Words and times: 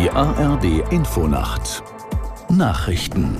Die 0.00 0.10
ARD 0.10 0.90
Infonacht 0.90 1.82
Nachrichten 2.48 3.36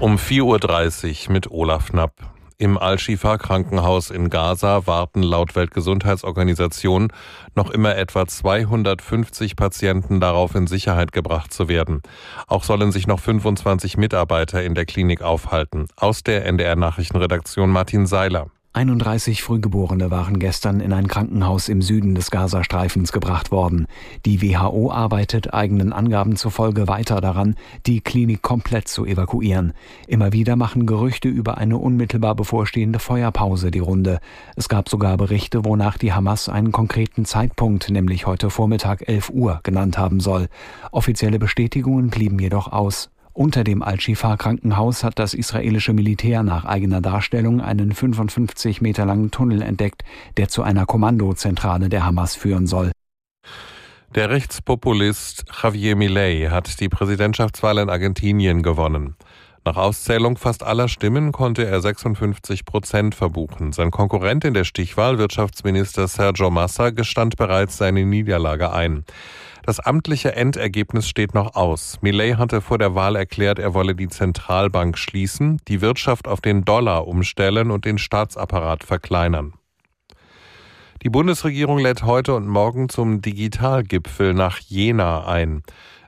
um 0.00 0.16
4.30 0.16 1.28
Uhr 1.28 1.32
mit 1.32 1.50
Olaf 1.50 1.88
Knapp. 1.88 2.12
Im 2.58 2.76
Al-Shifa-Krankenhaus 2.76 4.10
in 4.10 4.28
Gaza 4.28 4.86
warten 4.86 5.22
laut 5.22 5.56
Weltgesundheitsorganisation 5.56 7.10
noch 7.54 7.70
immer 7.70 7.96
etwa 7.96 8.26
250 8.26 9.56
Patienten 9.56 10.20
darauf, 10.20 10.54
in 10.54 10.66
Sicherheit 10.66 11.12
gebracht 11.12 11.54
zu 11.54 11.68
werden. 11.68 12.02
Auch 12.46 12.62
sollen 12.62 12.92
sich 12.92 13.06
noch 13.06 13.20
25 13.20 13.96
Mitarbeiter 13.96 14.62
in 14.62 14.74
der 14.74 14.84
Klinik 14.84 15.22
aufhalten. 15.22 15.86
Aus 15.96 16.22
der 16.22 16.44
NDR-Nachrichtenredaktion 16.44 17.70
Martin 17.70 18.04
Seiler. 18.04 18.50
31 18.74 19.42
Frühgeborene 19.42 20.10
waren 20.10 20.38
gestern 20.38 20.80
in 20.80 20.94
ein 20.94 21.06
Krankenhaus 21.06 21.68
im 21.68 21.82
Süden 21.82 22.14
des 22.14 22.30
Gazastreifens 22.30 23.12
gebracht 23.12 23.50
worden. 23.50 23.86
Die 24.24 24.40
WHO 24.40 24.90
arbeitet 24.90 25.52
eigenen 25.52 25.92
Angaben 25.92 26.36
zufolge 26.36 26.88
weiter 26.88 27.20
daran, 27.20 27.56
die 27.84 28.00
Klinik 28.00 28.40
komplett 28.40 28.88
zu 28.88 29.04
evakuieren. 29.04 29.74
Immer 30.06 30.32
wieder 30.32 30.56
machen 30.56 30.86
Gerüchte 30.86 31.28
über 31.28 31.58
eine 31.58 31.76
unmittelbar 31.76 32.34
bevorstehende 32.34 32.98
Feuerpause 32.98 33.70
die 33.70 33.78
Runde. 33.78 34.20
Es 34.56 34.70
gab 34.70 34.88
sogar 34.88 35.18
Berichte, 35.18 35.66
wonach 35.66 35.98
die 35.98 36.14
Hamas 36.14 36.48
einen 36.48 36.72
konkreten 36.72 37.26
Zeitpunkt, 37.26 37.90
nämlich 37.90 38.26
heute 38.26 38.48
Vormittag 38.48 39.06
11 39.06 39.28
Uhr, 39.34 39.60
genannt 39.64 39.98
haben 39.98 40.18
soll. 40.18 40.48
Offizielle 40.92 41.38
Bestätigungen 41.38 42.08
blieben 42.08 42.38
jedoch 42.38 42.72
aus. 42.72 43.10
Unter 43.34 43.64
dem 43.64 43.82
Al-Shifa-Krankenhaus 43.82 45.04
hat 45.04 45.18
das 45.18 45.32
israelische 45.32 45.94
Militär 45.94 46.42
nach 46.42 46.66
eigener 46.66 47.00
Darstellung 47.00 47.62
einen 47.62 47.92
55 47.92 48.82
Meter 48.82 49.06
langen 49.06 49.30
Tunnel 49.30 49.62
entdeckt, 49.62 50.02
der 50.36 50.48
zu 50.48 50.62
einer 50.62 50.84
Kommandozentrale 50.84 51.88
der 51.88 52.04
Hamas 52.04 52.34
führen 52.34 52.66
soll. 52.66 52.92
Der 54.14 54.28
Rechtspopulist 54.28 55.44
Javier 55.62 55.96
Milei 55.96 56.48
hat 56.50 56.78
die 56.80 56.90
Präsidentschaftswahl 56.90 57.78
in 57.78 57.88
Argentinien 57.88 58.62
gewonnen. 58.62 59.16
Nach 59.64 59.76
Auszählung 59.76 60.36
fast 60.36 60.64
aller 60.64 60.88
Stimmen 60.88 61.32
konnte 61.32 61.64
er 61.64 61.80
56 61.80 62.66
Prozent 62.66 63.14
verbuchen. 63.14 63.72
Sein 63.72 63.90
Konkurrent 63.90 64.44
in 64.44 64.52
der 64.52 64.64
Stichwahl, 64.64 65.16
Wirtschaftsminister 65.18 66.08
Sergio 66.08 66.50
Massa, 66.50 66.90
gestand 66.90 67.36
bereits 67.36 67.78
seine 67.78 68.04
Niederlage 68.04 68.72
ein. 68.72 69.04
Das 69.64 69.78
amtliche 69.78 70.34
Endergebnis 70.34 71.08
steht 71.08 71.34
noch 71.34 71.54
aus. 71.54 71.98
Millet 72.02 72.36
hatte 72.36 72.60
vor 72.60 72.78
der 72.78 72.96
Wahl 72.96 73.14
erklärt, 73.14 73.60
er 73.60 73.74
wolle 73.74 73.94
die 73.94 74.08
Zentralbank 74.08 74.98
schließen, 74.98 75.60
die 75.68 75.80
Wirtschaft 75.80 76.26
auf 76.26 76.40
den 76.40 76.64
Dollar 76.64 77.06
umstellen 77.06 77.70
und 77.70 77.84
den 77.84 77.98
Staatsapparat 77.98 78.82
verkleinern. 78.82 79.54
Die 81.04 81.10
Bundesregierung 81.10 81.78
lädt 81.78 82.02
heute 82.02 82.34
und 82.34 82.48
morgen 82.48 82.88
zum 82.88 83.22
Digitalgipfel 83.22 84.34
nach 84.34 84.58
Jena 84.58 85.26
ein. 85.26 85.62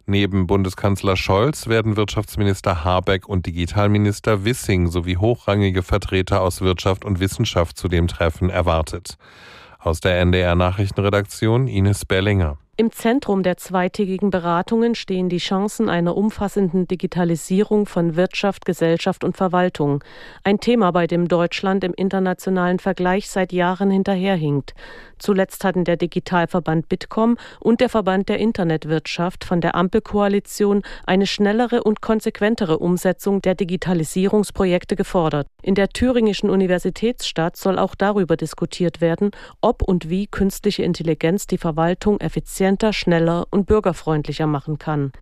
Neben 0.07 0.47
Bundeskanzler 0.49 1.17
Scholz 1.17 1.69
werden 1.69 1.97
Wirtschaftsminister 1.97 2.85
Habeck 2.85 3.29
und 3.29 3.47
Digitalminister 3.47 4.45
Wissing 4.45 4.89
sowie 4.89 5.17
hochrangige 5.17 5.83
Vertreter 5.83 6.43
aus 6.43 6.61
Wirtschaft 6.61 7.05
und 7.05 7.21
Wissenschaft 7.21 7.79
zu 7.79 7.87
dem 7.89 8.09
Treffen 8.09 8.51
erwartet. 8.51 9.17
Aus 9.79 10.01
der 10.01 10.21
NDR 10.21 10.57
Nachrichtenredaktion 10.57 11.69
Ines 11.69 12.05
Bellinger. 12.05 12.59
Im 12.77 12.91
Zentrum 12.91 13.45
der 13.45 13.57
zweitägigen 13.57 14.31
Beratungen 14.31 14.97
stehen 14.97 15.29
die 15.29 15.39
Chancen 15.39 15.89
einer 15.89 16.17
umfassenden 16.17 16.89
Digitalisierung 16.89 17.87
von 17.87 18.17
Wirtschaft, 18.17 18.65
Gesellschaft 18.65 19.23
und 19.23 19.37
Verwaltung. 19.37 20.03
Ein 20.43 20.59
Thema, 20.59 20.91
bei 20.91 21.07
dem 21.07 21.29
Deutschland 21.29 21.85
im 21.85 21.95
internationalen 21.95 22.81
Vergleich 22.81 23.31
seit 23.31 23.53
Jahren 23.53 23.93
hinterherhinkt. 23.93 24.75
Zuletzt 25.19 25.63
hatten 25.63 25.85
der 25.85 25.97
Digitalverband 25.97 26.89
Bitkom 26.89 27.39
und 27.61 27.81
der 27.81 27.89
Verband 27.89 28.29
der 28.29 28.41
Internetwirtschaft 28.41 29.45
von 29.45 29.61
der 29.61 29.77
Ampelkoalition 29.77 30.83
eine 31.07 31.29
schnellere 31.29 31.85
und 31.85 32.01
konsequentere 32.01 32.79
Umsetzung 32.79 33.41
der 33.41 33.55
Digitalisierungsprojekte 33.55 34.97
gefordert. 34.97 35.47
In 35.63 35.77
der 35.77 35.91
thüringischen 35.91 36.51
Universitätsstadt 36.51 37.57
soll 37.57 37.79
auch 37.79 37.95
darüber 37.95 38.37
diskutiert 38.37 39.01
werden, 39.01 39.31
ob 39.61 39.83
und 39.83 40.11
wie 40.11 40.27
künstliche 40.27 40.83
Intelligenz 40.83 41.47
die 41.47 41.59
Verwaltung 41.59 42.19
effizient 42.19 42.64
effizienter, 42.65 42.95
schneller 42.95 43.47
und 43.51 43.67
bürgerfreundlicher 43.67 44.47
machen 44.47 44.79
kann. 44.79 45.13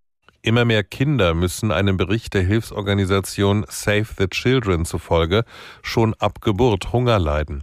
Immer 0.42 0.64
mehr 0.64 0.82
Kinder 0.84 1.34
müssen 1.34 1.70
einem 1.72 1.97
Bericht 1.97 2.34
der 2.34 2.42
Hilfsorganisation 2.42 3.64
Save 3.69 4.06
the 4.19 4.26
Children 4.28 4.84
zufolge 4.84 5.44
schon 5.82 6.14
ab 6.14 6.41
Geburt 6.41 6.92
Hunger 6.92 7.19
leiden. 7.19 7.62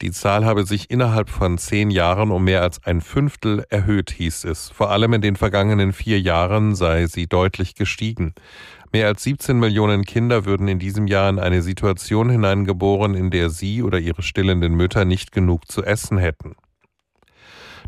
Die 0.00 0.10
Zahl 0.10 0.44
habe 0.44 0.64
sich 0.64 0.90
innerhalb 0.90 1.28
von 1.28 1.58
zehn 1.58 1.90
Jahren 1.90 2.30
um 2.30 2.44
mehr 2.44 2.62
als 2.62 2.84
ein 2.84 3.00
Fünftel 3.00 3.64
erhöht, 3.68 4.10
hieß 4.10 4.44
es. 4.44 4.70
Vor 4.70 4.90
allem 4.90 5.12
in 5.14 5.22
den 5.22 5.36
vergangenen 5.36 5.92
vier 5.92 6.20
Jahren 6.20 6.74
sei 6.74 7.06
sie 7.06 7.26
deutlich 7.26 7.74
gestiegen. 7.74 8.34
Mehr 8.92 9.06
als 9.06 9.22
17 9.24 9.58
Millionen 9.58 10.04
Kinder 10.04 10.44
würden 10.44 10.68
in 10.68 10.78
diesem 10.78 11.06
Jahr 11.06 11.28
in 11.30 11.38
eine 11.38 11.62
Situation 11.62 12.30
hineingeboren, 12.30 13.14
in 13.14 13.30
der 13.30 13.50
sie 13.50 13.82
oder 13.82 13.98
ihre 13.98 14.22
stillenden 14.22 14.74
Mütter 14.74 15.04
nicht 15.04 15.32
genug 15.32 15.70
zu 15.70 15.84
essen 15.84 16.18
hätten. 16.18 16.54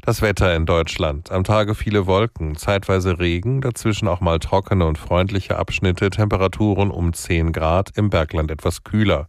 Das 0.02 0.22
Wetter 0.22 0.54
in 0.54 0.64
Deutschland. 0.64 1.30
Am 1.30 1.44
Tage 1.44 1.74
viele 1.74 2.06
Wolken, 2.06 2.56
zeitweise 2.56 3.18
Regen, 3.18 3.60
dazwischen 3.60 4.08
auch 4.08 4.20
mal 4.20 4.38
trockene 4.38 4.86
und 4.86 4.96
freundliche 4.96 5.56
Abschnitte, 5.58 6.10
Temperaturen 6.10 6.90
um 6.90 7.12
10 7.12 7.52
Grad, 7.52 7.90
im 7.96 8.08
Bergland 8.08 8.50
etwas 8.50 8.84
kühler. 8.84 9.28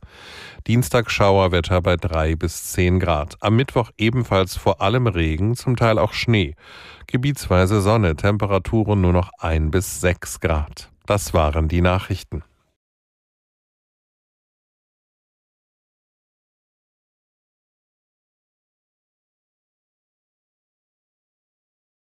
Dienstag 0.68 1.12
Schauerwetter 1.12 1.82
bei 1.82 1.98
3 1.98 2.36
bis 2.36 2.72
10 2.72 3.00
Grad. 3.00 3.36
Am 3.42 3.56
Mittwoch 3.56 3.92
ebenfalls 3.98 4.56
vor 4.56 4.82
allem 4.82 5.08
Regen, 5.08 5.56
zum 5.56 5.76
Teil 5.76 5.98
auch 5.98 6.14
Schnee. 6.14 6.56
Gebietsweise 7.08 7.82
Sonne, 7.82 8.16
Temperaturen 8.16 9.02
nur 9.02 9.14
noch 9.14 9.32
1 9.40 9.72
bis 9.72 10.00
6 10.00 10.40
Grad. 10.40 10.90
Das 11.06 11.34
waren 11.34 11.68
die 11.68 11.82
Nachrichten. 11.82 12.44